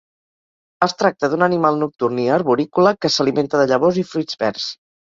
Es 0.87 0.95
tracta 1.01 1.29
d'un 1.33 1.47
animal 1.49 1.77
nocturn 1.83 2.23
i 2.27 2.27
arborícola 2.39 2.97
que 3.03 3.17
s'alimenta 3.19 3.63
de 3.65 3.71
llavors 3.75 4.05
i 4.07 4.11
fruits 4.17 4.45
verds. 4.47 4.71